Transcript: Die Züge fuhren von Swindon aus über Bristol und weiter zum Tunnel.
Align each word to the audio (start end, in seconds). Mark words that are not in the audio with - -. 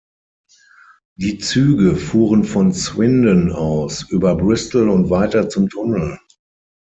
Die 1.19 1.37
Züge 1.37 1.95
fuhren 1.95 2.43
von 2.43 2.73
Swindon 2.73 3.51
aus 3.51 4.01
über 4.09 4.33
Bristol 4.35 4.89
und 4.89 5.11
weiter 5.11 5.47
zum 5.47 5.69
Tunnel. 5.69 6.17